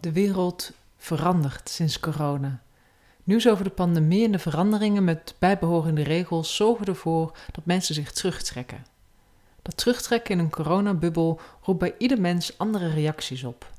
[0.00, 2.62] De wereld verandert sinds corona.
[3.24, 8.12] Nieuws over de pandemie en de veranderingen met bijbehorende regels zorgen ervoor dat mensen zich
[8.12, 8.86] terugtrekken.
[9.62, 13.72] Dat terugtrekken in een coronabubbel roept bij ieder mens andere reacties op.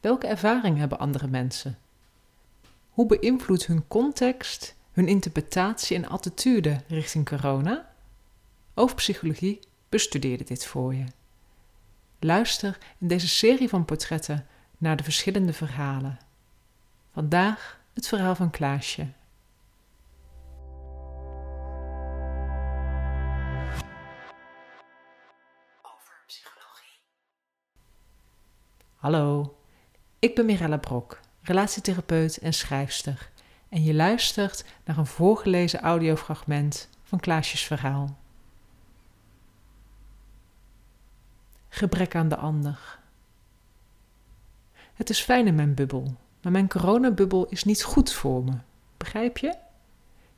[0.00, 1.78] Welke ervaring hebben andere mensen?
[2.90, 7.92] Hoe beïnvloedt hun context, hun interpretatie en attitude richting corona?
[8.74, 11.04] Overpsychologie bestudeerde dit voor je.
[12.18, 14.46] Luister in deze serie van portretten
[14.80, 16.18] naar de verschillende verhalen.
[17.12, 19.06] Vandaag het verhaal van Klaasje.
[25.82, 27.00] Over psychologie.
[28.96, 29.56] Hallo,
[30.18, 33.30] ik ben Mirella Brok, relatietherapeut en schrijfster.
[33.68, 38.18] En je luistert naar een voorgelezen audiofragment van Klaasjes verhaal.
[41.68, 42.99] Gebrek aan de ander.
[45.00, 48.52] Het is fijn in mijn bubbel, maar mijn coronabubbel is niet goed voor me.
[48.96, 49.54] Begrijp je?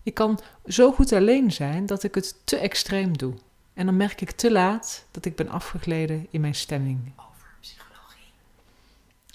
[0.03, 3.35] Ik kan zo goed alleen zijn dat ik het te extreem doe.
[3.75, 7.13] En dan merk ik te laat dat ik ben afgegleden in mijn stemming.
[7.17, 8.33] Over psychologie.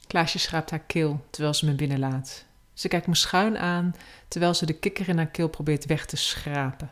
[0.07, 2.45] Klaasje schraapt haar keel terwijl ze me binnenlaat.
[2.73, 3.95] Ze kijkt me schuin aan
[4.27, 6.91] terwijl ze de kikker in haar keel probeert weg te schrapen.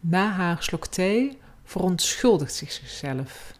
[0.00, 3.52] Na haar slok thee verontschuldigt zich zichzelf.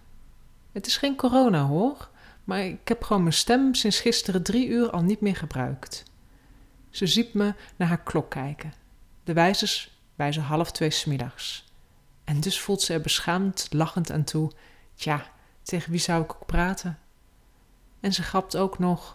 [0.72, 2.08] Het is geen corona hoor,
[2.44, 6.02] maar ik heb gewoon mijn stem sinds gisteren drie uur al niet meer gebruikt.
[6.90, 8.72] Ze ziet me naar haar klok kijken.
[9.24, 11.64] De wijzers wijzen half twee smiddags.
[12.24, 14.52] En dus voelt ze er beschaamd lachend aan toe.
[14.94, 15.30] Tja,
[15.62, 16.98] tegen wie zou ik ook praten?
[18.00, 19.14] En ze grapt ook nog.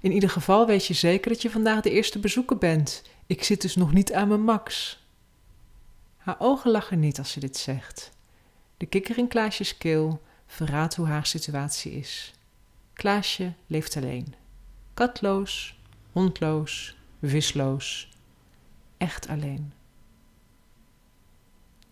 [0.00, 3.02] In ieder geval weet je zeker dat je vandaag de eerste bezoeker bent.
[3.26, 5.00] Ik zit dus nog niet aan mijn max.
[6.16, 8.10] Haar ogen lachen niet als ze dit zegt.
[8.76, 12.34] De kikker in Klaasjes keel verraadt hoe haar situatie is.
[12.96, 14.34] Klaasje leeft alleen.
[14.94, 15.78] Katloos,
[16.12, 18.08] hondloos, visloos.
[18.96, 19.72] Echt alleen.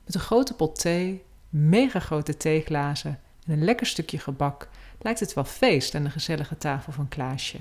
[0.04, 5.34] Met een grote pot thee, mega grote theeglazen en een lekker stukje gebak lijkt het
[5.34, 7.58] wel feest aan de gezellige tafel van Klaasje.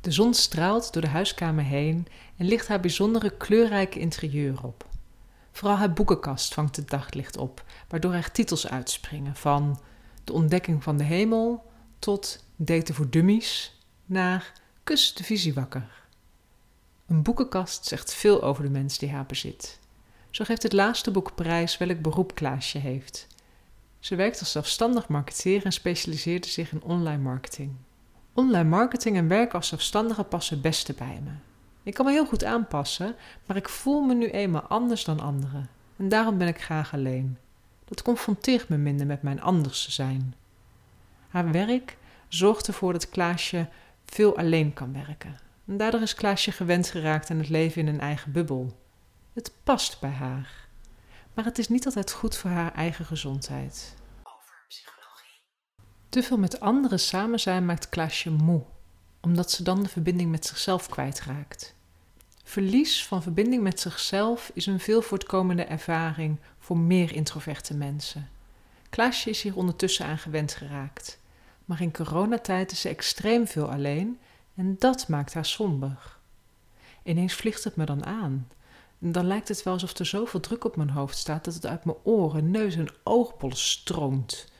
[0.00, 2.06] De zon straalt door de huiskamer heen
[2.36, 4.88] en ligt haar bijzondere kleurrijke interieur op.
[5.52, 9.80] Vooral haar boekenkast vangt het daglicht op, waardoor er titels uitspringen van
[10.24, 14.52] De ontdekking van de hemel tot Daten voor dummies naar
[14.84, 16.02] Kus de visie wakker.
[17.06, 19.78] Een boekenkast zegt veel over de mens die haar bezit.
[20.30, 23.26] Zo geeft het laatste boek prijs welk beroep Klaasje heeft.
[23.98, 27.72] Ze werkt als zelfstandig marketeer en specialiseerde zich in online marketing.
[28.32, 31.32] Online marketing en werken als zelfstandige passen het beste bij me.
[31.82, 33.14] Ik kan me heel goed aanpassen,
[33.46, 35.68] maar ik voel me nu eenmaal anders dan anderen.
[35.96, 37.38] En daarom ben ik graag alleen.
[37.84, 40.34] Dat confronteert me minder met mijn anders zijn.
[41.28, 41.96] Haar werk
[42.34, 43.68] zorgt ervoor dat Klaasje
[44.04, 45.38] veel alleen kan werken.
[45.66, 48.78] En daardoor is Klaasje gewend geraakt aan het leven in een eigen bubbel.
[49.32, 50.68] Het past bij haar.
[51.34, 53.94] Maar het is niet altijd goed voor haar eigen gezondheid.
[56.08, 58.62] Te veel met anderen samen zijn maakt Klaasje moe,
[59.20, 61.74] omdat ze dan de verbinding met zichzelf kwijtraakt.
[62.44, 68.28] Verlies van verbinding met zichzelf is een veel voortkomende ervaring voor meer introverte mensen.
[68.90, 71.20] Klaasje is hier ondertussen aan gewend geraakt.
[71.72, 74.18] Maar in coronatijd is ze extreem veel alleen
[74.54, 76.16] en dat maakt haar somber.
[77.02, 78.48] Ineens vliegt het me dan aan.
[78.98, 81.84] Dan lijkt het wel alsof er zoveel druk op mijn hoofd staat dat het uit
[81.84, 84.52] mijn oren, neus en oogbollen stroomt.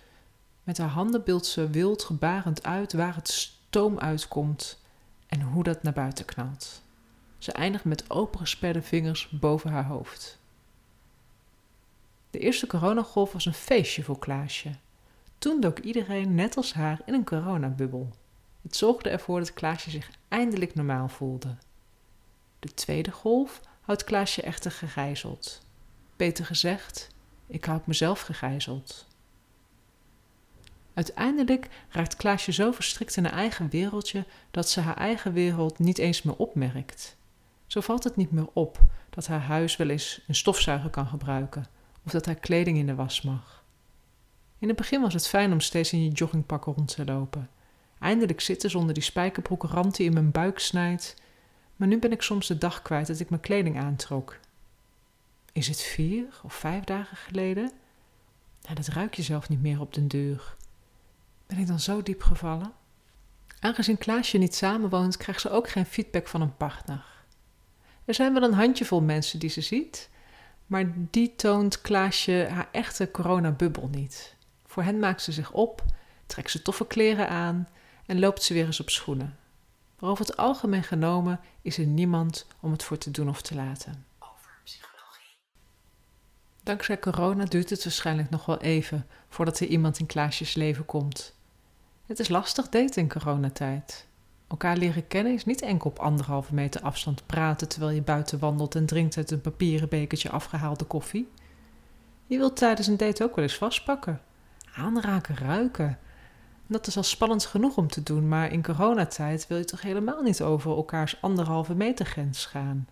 [0.63, 4.83] Met haar handen beeldt ze wild gebarend uit waar het stoom uitkomt
[5.27, 6.83] en hoe dat naar buiten knalt.
[7.39, 10.39] Ze eindigt met opengesperde vingers boven haar hoofd.
[12.31, 14.71] De eerste coronagolf was een feestje voor Klaasje.
[15.43, 18.09] Toen dook iedereen, net als haar, in een coronabubbel.
[18.63, 21.57] Het zorgde ervoor dat Klaasje zich eindelijk normaal voelde.
[22.59, 25.67] De tweede golf houdt Klaasje echter gegijzeld.
[26.17, 27.09] Beter gezegd,
[27.47, 29.07] ik houd mezelf gegijzeld.
[30.95, 35.99] Uiteindelijk raakt Klaasje zo verstrikt in haar eigen wereldje dat ze haar eigen wereld niet
[35.99, 37.17] eens meer opmerkt.
[37.67, 38.81] Zo valt het niet meer op
[39.11, 41.67] dat haar huis wel eens een stofzuiger kan gebruiken
[42.05, 43.62] of dat haar kleding in de was mag.
[44.63, 47.51] In het begin was het fijn om steeds in je joggingpak rond te lopen.
[47.99, 51.15] Eindelijk zitten zonder die spijkerbroek rand die in mijn buik snijdt.
[51.77, 54.39] Maar nu ben ik soms de dag kwijt dat ik mijn kleding aantrok.
[55.53, 57.71] Is het vier of vijf dagen geleden?
[58.63, 60.57] Nou, dat ruik je zelf niet meer op den deur.
[61.47, 62.73] Ben ik dan zo diep gevallen?
[63.61, 67.05] Aangezien Klaasje niet samenwoont, krijgt ze ook geen feedback van een partner.
[68.05, 70.11] Er zijn wel een handjevol mensen die ze ziet,
[70.67, 74.41] maar die toont Klaasje haar echte coronabubbel niet.
[74.73, 75.85] Voor hen maakt ze zich op,
[76.27, 77.69] trekt ze toffe kleren aan
[78.07, 79.37] en loopt ze weer eens op schoenen.
[79.99, 83.55] maar over het algemeen genomen is er niemand om het voor te doen of te
[83.55, 84.07] laten.
[84.19, 85.37] over psychologie,
[86.63, 91.35] Dankzij corona duurt het waarschijnlijk nog wel even voordat er iemand in Klaasjes leven komt.
[92.07, 94.07] Het is lastig daten in coronatijd.
[94.49, 98.75] Elkaar leren kennen is niet enkel op anderhalve meter afstand praten terwijl je buiten wandelt
[98.75, 101.29] en drinkt uit een papieren bekertje afgehaalde koffie.
[102.27, 104.21] Je wilt tijdens een date ook wel eens vastpakken,
[104.75, 105.87] aanraken, ruiken.
[105.87, 109.83] En dat is al spannend genoeg om te doen, maar in coronatijd wil je toch
[109.83, 112.89] helemaal niet over elkaars anderhalve meter grens gaan.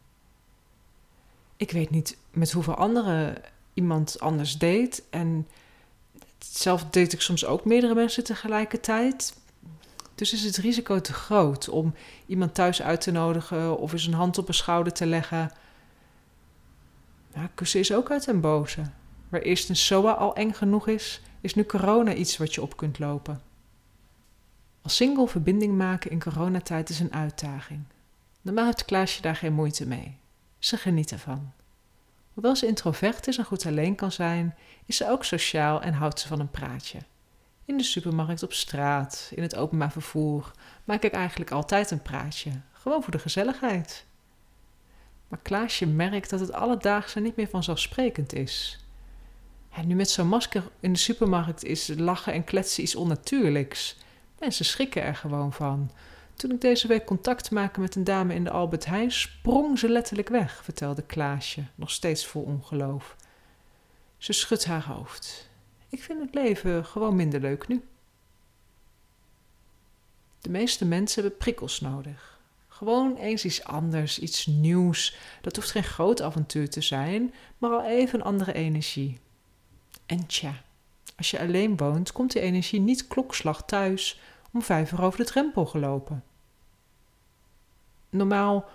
[1.57, 3.43] Ik weet niet met hoeveel anderen
[3.75, 5.49] iemand anders date en
[6.39, 9.39] zelf date ik soms ook meerdere mensen tegelijkertijd.
[10.15, 11.95] Dus is het risico te groot om
[12.27, 15.53] iemand thuis uit te nodigen of eens een hand op een schouder te leggen.
[17.35, 18.83] Nou, kussen is ook uit den boze.
[19.29, 22.77] Waar eerst een SOA al eng genoeg is, is nu corona iets wat je op
[22.77, 23.41] kunt lopen.
[24.83, 27.85] Als single verbinding maken in coronatijd is een uitdaging.
[28.43, 30.17] Normaal heeft Klaasje daar geen moeite mee.
[30.59, 31.53] Ze geniet ervan.
[32.35, 34.55] Hoewel ze introvert is en goed alleen kan zijn,
[34.87, 36.99] is ze ook sociaal en houdt ze van een praatje.
[37.65, 40.53] In de supermarkt, op straat, in het openbaar vervoer
[40.85, 44.05] maak ik eigenlijk altijd een praatje, gewoon voor de gezelligheid.
[45.29, 48.85] Maar Klaasje merkt dat het alledaagse niet meer vanzelfsprekend is.
[49.71, 53.97] En nu met zo'n masker in de supermarkt is lachen en kletsen iets onnatuurlijks.
[54.39, 55.91] Mensen schrikken er gewoon van.
[56.35, 59.89] Toen ik deze week contact maakte met een dame in de Albert Heijn, sprong ze
[59.89, 63.17] letterlijk weg, vertelde Klaasje, nog steeds vol ongeloof.
[64.19, 65.51] Ze schudt haar hoofd.
[65.89, 67.83] Ik vind het leven gewoon minder leuk nu.
[70.41, 72.41] De meeste mensen hebben prikkels nodig.
[72.69, 75.17] Gewoon eens iets anders, iets nieuws.
[75.41, 79.21] Dat hoeft geen groot avontuur te zijn, maar al even andere energie.
[80.11, 80.63] En tja,
[81.17, 84.21] als je alleen woont, komt die energie niet klokslag thuis
[84.53, 86.25] om vijf uur over de drempel gelopen.
[88.09, 88.69] Normaal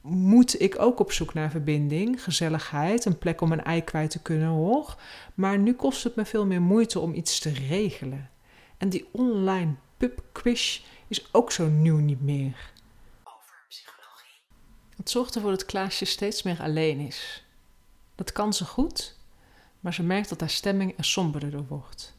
[0.00, 4.22] moet ik ook op zoek naar verbinding, gezelligheid, een plek om een ei kwijt te
[4.22, 4.96] kunnen hoor.
[5.34, 8.30] Maar nu kost het me veel meer moeite om iets te regelen.
[8.76, 12.72] En die online pubquiz is ook zo nieuw niet meer.
[13.24, 14.40] over psychologie,
[14.96, 17.44] Het zorgt ervoor dat Klaasje steeds meer alleen is.
[18.14, 19.20] Dat kan ze goed,
[19.82, 22.16] maar ze merkt dat haar stemming er somberder wordt.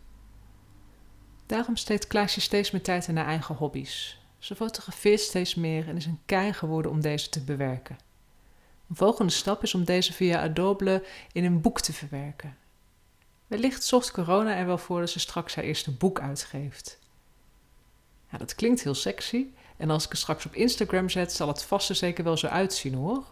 [1.46, 4.20] Daarom steekt Klaasje steeds meer tijd in haar eigen hobby's.
[4.38, 7.98] Ze fotografeert steeds meer en is een kei geworden om deze te bewerken.
[8.90, 12.58] Een volgende stap is om deze via Adobe in een boek te verwerken.
[13.48, 17.00] Wellicht zorgt corona er wel voor dat ze straks haar eerste boek uitgeeft.
[18.32, 21.64] Ja, dat klinkt heel sexy en als ik het straks op Instagram zet, zal het
[21.64, 23.24] vast zeker wel zo uitzien hoor.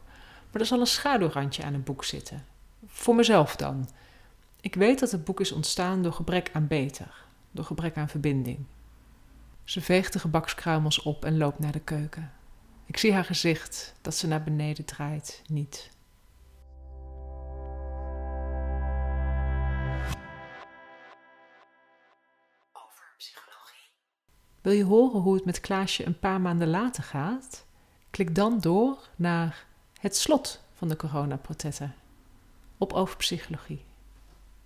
[0.51, 2.45] Maar er zal een schaduwrandje aan het boek zitten.
[2.85, 3.89] Voor mezelf dan.
[4.61, 8.65] Ik weet dat het boek is ontstaan door gebrek aan beter, door gebrek aan verbinding.
[9.63, 12.31] Ze veegt de gebakskruimels op en loopt naar de keuken.
[12.85, 15.91] Ik zie haar gezicht dat ze naar beneden draait, niet.
[22.71, 23.89] over psychologie,
[24.61, 27.65] Wil je horen hoe het met Klaasje een paar maanden later gaat?
[28.09, 29.65] Klik dan door naar
[29.99, 31.95] het slot van de coronaportretten
[32.77, 33.89] op over psychologie.